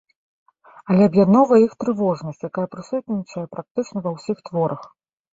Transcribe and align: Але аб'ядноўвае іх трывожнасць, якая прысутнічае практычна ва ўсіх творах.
Але 0.93 1.01
аб'ядноўвае 1.09 1.59
іх 1.63 1.73
трывожнасць, 1.83 2.39
якая 2.49 2.63
прысутнічае 2.73 3.43
практычна 3.57 3.97
ва 4.07 4.15
ўсіх 4.15 4.37
творах. 4.49 4.81